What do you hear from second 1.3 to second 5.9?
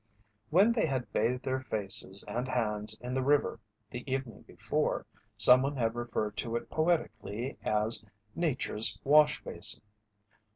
their faces and hands in the river the evening before someone